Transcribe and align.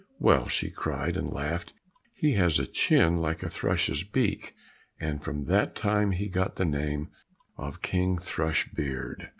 "Well," 0.17 0.47
she 0.47 0.71
cried 0.71 1.15
and 1.15 1.31
laughed, 1.31 1.73
"he 2.15 2.31
has 2.33 2.57
a 2.57 2.65
chin 2.65 3.17
like 3.17 3.43
a 3.43 3.51
thrush's 3.51 4.03
beak!" 4.03 4.55
and 4.99 5.23
from 5.23 5.45
that 5.45 5.75
time 5.75 6.09
he 6.09 6.27
got 6.27 6.55
the 6.55 6.65
name 6.65 7.09
of 7.55 7.83
King 7.83 8.17
Thrushbeard. 8.17 9.29